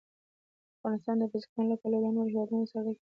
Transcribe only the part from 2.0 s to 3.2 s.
له نورو هېوادونو سره اړیکې لري.